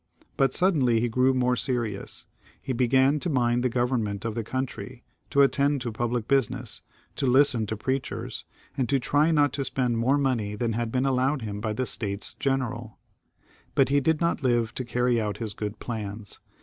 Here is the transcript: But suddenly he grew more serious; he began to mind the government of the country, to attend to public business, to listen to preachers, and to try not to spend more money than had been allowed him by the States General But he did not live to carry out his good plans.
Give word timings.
But 0.35 0.51
suddenly 0.51 0.99
he 0.99 1.07
grew 1.07 1.31
more 1.31 1.55
serious; 1.55 2.25
he 2.59 2.73
began 2.73 3.19
to 3.19 3.29
mind 3.29 3.61
the 3.63 3.69
government 3.69 4.25
of 4.25 4.33
the 4.33 4.43
country, 4.43 5.03
to 5.29 5.43
attend 5.43 5.81
to 5.81 5.91
public 5.91 6.27
business, 6.27 6.81
to 7.17 7.27
listen 7.27 7.67
to 7.67 7.77
preachers, 7.77 8.43
and 8.75 8.89
to 8.89 8.97
try 8.99 9.29
not 9.29 9.53
to 9.53 9.63
spend 9.63 9.99
more 9.99 10.17
money 10.17 10.55
than 10.55 10.73
had 10.73 10.91
been 10.91 11.05
allowed 11.05 11.43
him 11.43 11.61
by 11.61 11.73
the 11.73 11.85
States 11.85 12.33
General 12.33 12.97
But 13.75 13.89
he 13.89 13.99
did 13.99 14.19
not 14.19 14.41
live 14.41 14.73
to 14.73 14.85
carry 14.85 15.21
out 15.21 15.37
his 15.37 15.53
good 15.53 15.77
plans. 15.77 16.39